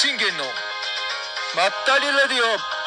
[0.00, 0.44] 信玄の
[1.54, 2.80] まったりレディオ。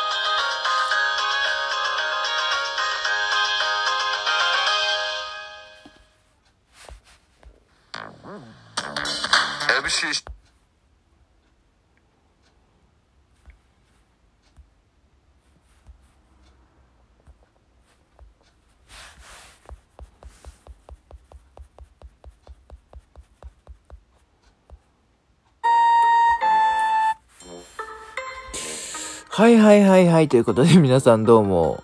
[29.36, 30.28] はいはいはいはい。
[30.28, 31.84] ということで 皆さんどうも、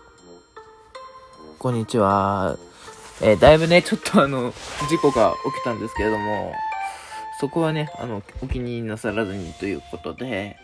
[1.58, 2.60] こんにちは。
[3.22, 4.54] えー、だいぶね、ちょっとあの、
[4.88, 6.54] 事故が起きたんですけれども、
[7.40, 10.58] そこはね、あの、お気になさらずにということで、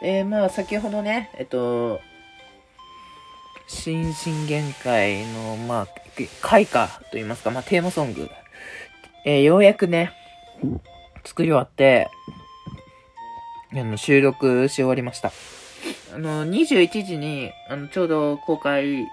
[0.00, 2.00] えー、まあ先ほどね、えっと、
[3.66, 5.88] 新進限界の、まあ、
[6.40, 8.30] 開花と言いますか、まあテーマソング、
[9.26, 10.14] えー、ようやくね、
[11.22, 12.08] 作り終わって、
[13.74, 15.30] あの、収録し終わりました。
[16.14, 19.04] あの、21時に、あの、ちょうど公開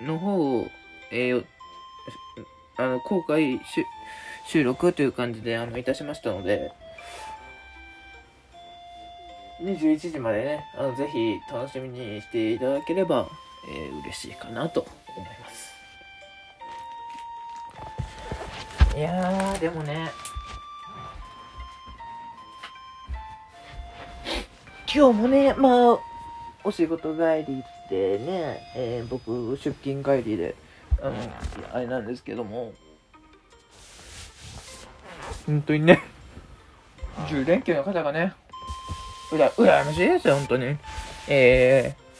[0.00, 0.66] の方を、
[1.12, 1.44] えー、
[2.76, 3.60] あの、公開
[4.48, 6.72] 収録という感じで、あの、いたしましたので、
[9.62, 13.28] 21時までね、あの、ぜひ楽しみにしていただければ、
[13.72, 14.80] えー、嬉しいかなと
[15.16, 15.70] 思います。
[18.96, 20.10] いや、でもね、
[24.92, 26.09] 今日もね、まあ、
[26.62, 30.54] お仕事帰りでね、えー、僕、出勤帰りで、
[31.00, 31.14] あの、
[31.72, 32.72] あれなんですけども、
[35.46, 36.02] 本当にね、
[37.28, 38.34] 10連休の方がね、
[39.32, 40.76] うら、羨ましいですよ、本当に。
[41.28, 42.10] えー、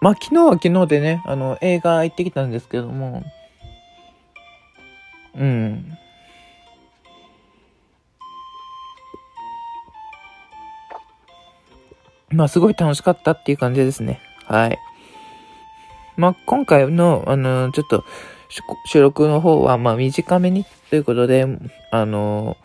[0.00, 3.24] まあ、昨日は昨日でね、あの、映画行ってきたんですけども、
[5.34, 5.98] うん。
[12.32, 14.20] まあ、すごい楽しかったっていう感じですね。
[14.46, 14.78] はい。
[16.16, 18.04] まあ、今回の、あの、ちょっと、
[18.84, 21.46] 収録の方は、まあ、短めにということで、
[21.90, 22.56] あの、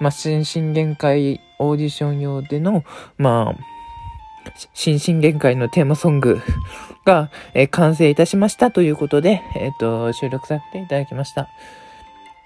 [0.00, 2.84] まあ、新進限界オーディション用での、
[3.16, 6.40] まあ、新進限界のテーマソング
[7.04, 11.48] が、えー、完成いたしましたということで、えっ、と、収録させていただきました。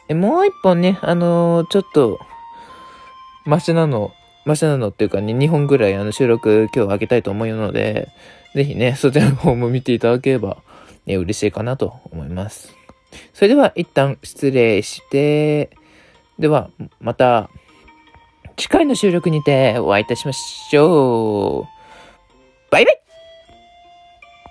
[0.08, 2.18] え、もう一本ね、あの、ちょっと、
[3.46, 4.12] マシなの
[4.50, 8.08] マシなのっていうかね、2本ぐらいあの収録今日あげたいと思うので、
[8.54, 10.58] ぜひね、そちらの方も見ていただければ、
[11.06, 12.74] ね、嬉しいかなと思います。
[13.32, 15.70] それでは一旦失礼して、
[16.38, 17.48] では、また、
[18.56, 22.72] 次回の収録にてお会いいたしましょう。
[22.72, 23.09] バイバイ